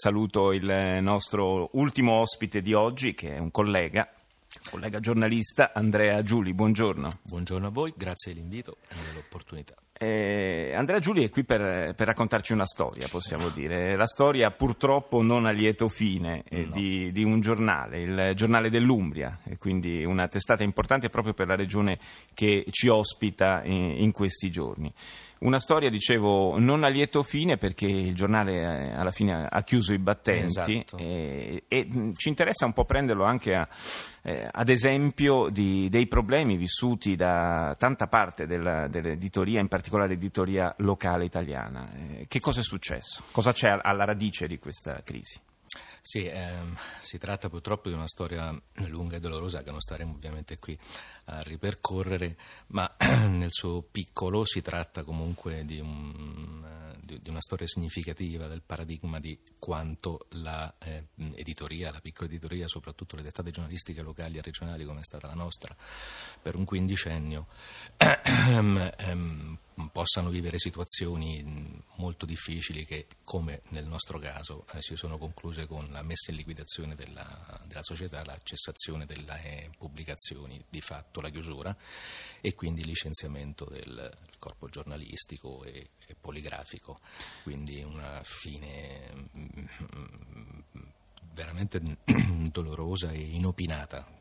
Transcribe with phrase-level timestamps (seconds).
[0.00, 4.08] Saluto il nostro ultimo ospite di oggi, che è un collega,
[4.70, 6.54] collega giornalista, Andrea Giuli.
[6.54, 7.18] Buongiorno.
[7.22, 9.74] Buongiorno a voi, grazie dell'invito e dell'opportunità.
[10.00, 13.96] Eh, Andrea Giuli è qui per, per, raccontarci una storia, possiamo dire.
[13.96, 16.72] La storia purtroppo non a lieto fine eh, no.
[16.72, 21.56] di, di, un giornale, il giornale dell'Umbria, e quindi una testata importante proprio per la
[21.56, 21.98] regione
[22.32, 24.92] che ci ospita in, in questi giorni.
[25.40, 29.92] Una storia, dicevo, non a lieto fine perché il giornale eh, alla fine ha chiuso
[29.92, 30.96] i battenti esatto.
[30.96, 33.68] e, e, ci interessa un po' prenderlo anche a,
[34.22, 40.74] eh, ad esempio di, dei problemi vissuti da tanta parte della, dell'editoria, in particolare l'editoria
[40.78, 41.90] locale italiana.
[41.92, 43.22] Eh, che cosa è successo?
[43.30, 45.40] Cosa c'è alla radice di questa crisi?
[46.00, 50.58] Sì, ehm, si tratta purtroppo di una storia lunga e dolorosa che non staremo ovviamente
[50.58, 50.78] qui
[51.26, 52.36] a ripercorrere,
[52.68, 52.90] ma
[53.28, 59.20] nel suo piccolo si tratta comunque di, un, di, di una storia significativa del paradigma
[59.20, 64.84] di quanto la eh, editoria, la piccola editoria, soprattutto le testate giornalistiche locali e regionali
[64.84, 65.76] come è stata la nostra
[66.40, 67.46] per un quindicennio,
[67.98, 69.58] ehm, ehm,
[69.92, 75.86] possano vivere situazioni molto difficili che, come nel nostro caso, eh, si sono concluse con
[75.90, 81.30] la messa in liquidazione della, della società, la cessazione delle eh, pubblicazioni, di fatto la
[81.30, 81.76] chiusura
[82.40, 87.00] e quindi il licenziamento del corpo giornalistico e, e poligrafico.
[87.42, 89.28] Quindi una fine
[91.32, 91.80] veramente
[92.50, 94.17] dolorosa e inopinata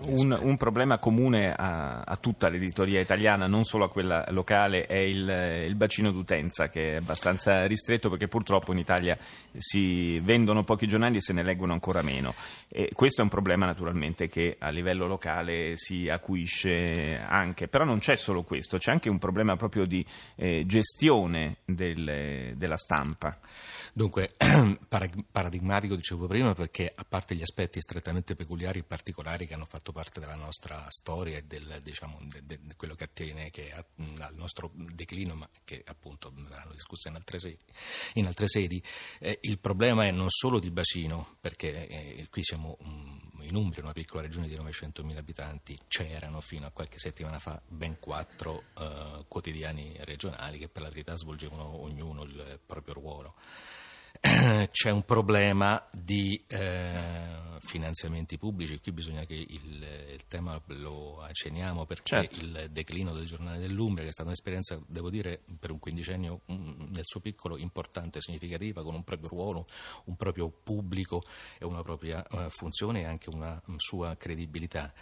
[0.00, 4.96] un, un, problema comune a, a, tutta l'editoria italiana, non solo a quella locale, è
[4.96, 9.16] il, il, bacino d'utenza che è abbastanza ristretto perché purtroppo in Italia
[9.56, 12.34] si vendono pochi giornali e se ne leggono ancora meno.
[12.68, 17.98] E questo è un problema naturalmente che a livello locale si acuisce anche, però non
[17.98, 20.04] c'è solo questo, c'è anche un problema proprio di
[20.36, 23.38] eh, gestione del, della stampa.
[23.92, 24.34] Dunque,
[25.32, 29.92] paradigmatico dicevo prima perché a parte gli aspetti strettamente peculiari e particolari che hanno fatto
[29.92, 33.84] parte della nostra storia e del, diciamo, de, de, de quello che attiene che a,
[34.20, 37.58] al nostro declino, ma che appunto verranno discusse in altre sedi,
[38.14, 38.82] in altre sedi
[39.20, 43.82] eh, il problema è non solo di bacino, perché eh, qui siamo um, in Umbria,
[43.82, 49.24] una piccola regione di 900.000 abitanti, c'erano fino a qualche settimana fa ben quattro uh,
[49.26, 53.34] quotidiani regionali che per la verità svolgevano ognuno il proprio ruolo.
[54.70, 61.84] c'è un problema di eh, finanziamenti pubblici, qui bisogna che il, il tema lo accenniamo
[61.84, 62.40] perché certo.
[62.40, 66.92] il declino del giornale dell'Umbria, che è stata un'esperienza, devo dire, per un quindicennio mm,
[66.92, 69.66] nel suo piccolo importante e significativa, con un proprio ruolo,
[70.04, 71.22] un proprio pubblico
[71.58, 74.92] e una propria uh, funzione e anche una um, sua credibilità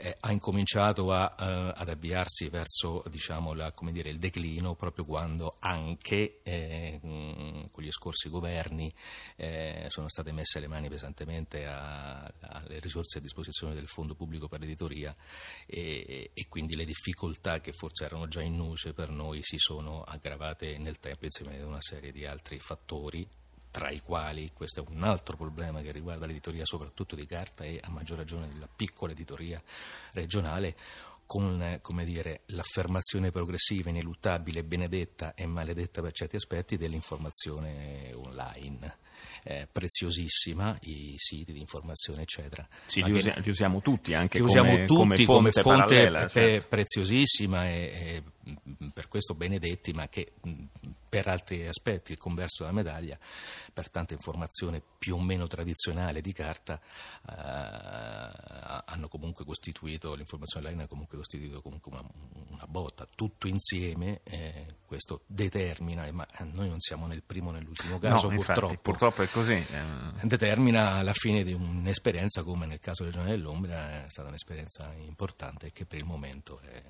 [0.00, 5.56] eh, ha incominciato a, eh, ad avviarsi verso diciamo, la, dire, il declino proprio quando
[5.58, 8.92] anche eh, con gli scorsi governi
[9.36, 14.60] eh, sono state messe le mani pesantemente alle risorse a disposizione del Fondo Pubblico per
[14.60, 15.14] l'Editoria
[15.66, 20.02] e, e, quindi le difficoltà che forse erano già in nuce per noi si sono
[20.02, 23.28] aggravate nel tempo insieme ad una serie di altri fattori
[23.70, 27.80] tra i quali questo è un altro problema che riguarda l'editoria soprattutto di carta e
[27.82, 29.62] a maggior ragione della piccola editoria
[30.12, 30.76] regionale
[31.30, 38.96] con dire, l'affermazione progressiva, ineluttabile, benedetta e maledetta per certi aspetti dell'informazione online.
[39.44, 42.66] Eh, preziosissima, i siti di informazione, eccetera.
[42.84, 46.28] Sì, li, usi, li, usiamo tutti anche come, usiamo tutti come fonte, come fonte pe,
[46.28, 46.66] certo.
[46.68, 48.58] preziosissima e, e,
[48.92, 50.32] per questo benedetti, ma che
[51.10, 53.18] per altri aspetti, il converso della medaglia,
[53.72, 56.80] per tanta informazione più o meno tradizionale di carta,
[57.28, 62.04] eh, hanno comunque costituito, l'informazione online ha comunque costituito comunque una,
[62.50, 63.08] una botta.
[63.12, 68.36] Tutto insieme eh, questo determina, ma noi non siamo nel primo né nell'ultimo caso no,
[68.36, 69.52] purtroppo, infatti, purtroppo è così.
[69.52, 70.26] Eh.
[70.26, 75.72] Determina la fine di un'esperienza come nel caso del Giornale dell'Ombra è stata un'esperienza importante
[75.72, 76.82] che per il momento è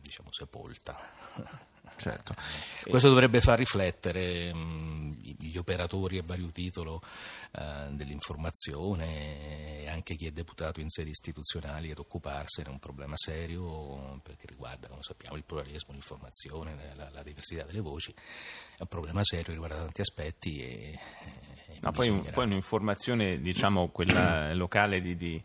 [0.00, 0.96] diciamo sepolta.
[2.04, 2.34] Certo.
[2.86, 7.00] Questo dovrebbe far riflettere mh, gli operatori a vario titolo
[7.52, 13.16] eh, dell'informazione e anche chi è deputato in sedi istituzionali ad occuparsene, è un problema
[13.16, 18.88] serio perché riguarda, come sappiamo, il pluralismo, l'informazione, la, la diversità delle voci, è un
[18.88, 20.98] problema serio, riguarda tanti aspetti e,
[21.68, 25.42] e no, poi, poi, un'informazione, diciamo, quella locale di, di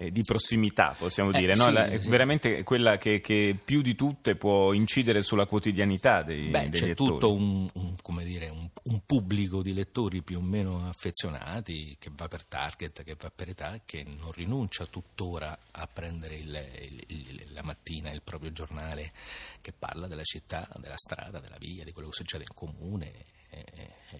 [0.00, 1.64] eh, di prossimità, possiamo dire, eh, no?
[1.64, 2.08] sì, La, sì.
[2.08, 6.86] veramente quella che, che, più di tutte può incidere sulla quotidianità dei, Beh, dei c'è
[6.86, 7.10] lettori.
[7.10, 7.94] tutto un, un,
[8.24, 13.14] dire, un, un, pubblico di lettori più o meno affezionati che va per target, che
[13.20, 18.22] va per età, che non rinuncia tuttora a prendere il, il, il, la mattina il
[18.22, 19.12] proprio giornale
[19.60, 23.38] che parla della città, della strada, della via, di quello che succede in comune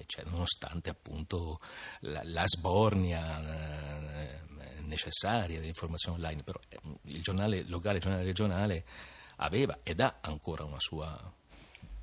[0.06, 1.61] cioè, nonostante appunto
[2.00, 3.59] la, la sbornia eh,
[4.90, 6.58] necessaria dell'informazione online, però
[7.04, 8.84] il giornale locale, il giornale regionale
[9.37, 11.32] aveva ed ha ancora una sua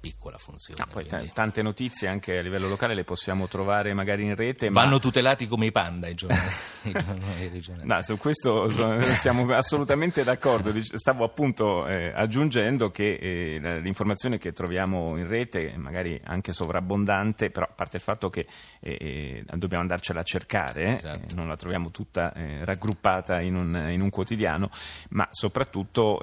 [0.07, 0.81] piccola funzione.
[0.81, 1.31] Ah, poi quindi...
[1.33, 4.69] tante notizie anche a livello locale le possiamo trovare magari in rete.
[4.69, 4.99] Vanno ma...
[4.99, 6.49] tutelati come i panda i giornali,
[6.83, 7.87] i giornali regionali.
[7.87, 8.69] No, su questo
[9.17, 10.73] siamo assolutamente d'accordo.
[10.81, 17.65] Stavo appunto eh, aggiungendo che eh, l'informazione che troviamo in rete, magari anche sovrabbondante, però
[17.65, 18.47] a parte il fatto che
[18.79, 21.35] eh, eh dobbiamo andarcela a cercare, eh, esatto.
[21.35, 24.69] non la troviamo tutta eh, raggruppata in un, in un, quotidiano,
[25.09, 26.19] ma soprattutto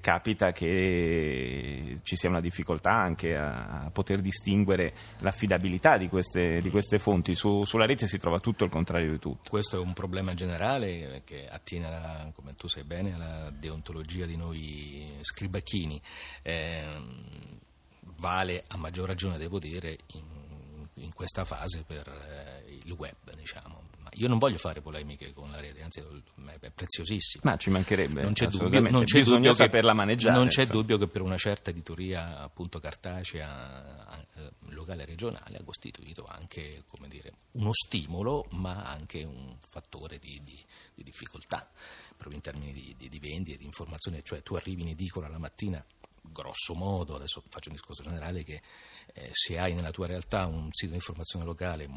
[0.00, 6.70] capita che ci sia una difficoltà anche a, a poter distinguere l'affidabilità di queste, di
[6.70, 7.34] queste fonti.
[7.34, 9.50] Su, sulla rete si trova tutto il contrario di tutto.
[9.50, 14.36] Questo è un problema generale che attiene, alla, come tu sai bene, alla deontologia di
[14.36, 16.00] noi scribacchini.
[16.42, 16.84] Eh,
[18.16, 20.39] vale a maggior ragione, devo dire, in,
[21.00, 25.60] in questa fase per eh, il web, diciamo io non voglio fare polemiche con la
[25.60, 27.50] rete, anzi è preziosissima.
[27.50, 28.22] Ma ci mancherebbe.
[28.22, 30.36] Non c'è dubbio, non c'è dubbio che, per la maneggiare.
[30.36, 35.62] Non c'è dubbio che per una certa editoria appunto cartacea eh, locale e regionale ha
[35.62, 40.58] costituito anche dire, uno stimolo ma anche un fattore di, di,
[40.94, 41.68] di difficoltà
[42.16, 45.38] proprio in termini di, di, di vendita, di informazione, cioè tu arrivi in edicola la
[45.38, 45.82] mattina
[46.32, 48.62] grosso modo, adesso faccio un discorso generale, che
[49.14, 51.88] eh, se hai nella tua realtà un sito di informazione locale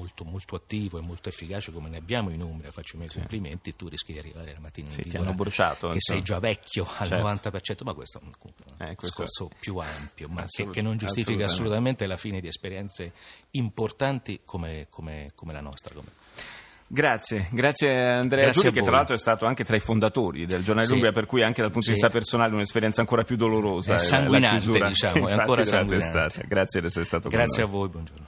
[0.00, 3.18] molto, molto attivo e molto efficace come ne abbiamo in Umbria, faccio i miei sì.
[3.18, 6.18] complimenti, tu rischi di arrivare la mattina in sì, ti hanno bruciato, che insomma.
[6.18, 7.48] sei già vecchio al certo.
[7.50, 8.30] 90%, ma questo è un,
[8.78, 12.04] eh, questo discorso più ampio, ma Assolut- che, che, non giustifica assolutamente.
[12.04, 12.06] assolutamente.
[12.06, 13.12] la fine di esperienze
[13.52, 15.94] importanti come, come, come la nostra.
[15.94, 16.08] Come.
[16.92, 20.88] Grazie, grazie Andrea grazie che tra l'altro è stato anche tra i fondatori del giornale
[20.88, 20.94] sì.
[20.94, 21.92] Umbria per cui anche dal punto sì.
[21.92, 23.94] di vista personale un'esperienza ancora più dolorosa.
[23.94, 26.44] È sanguinante diciamo, è ancora sanguinante.
[26.48, 28.24] Grazie di essere stato Grazie a voi, buongiorno.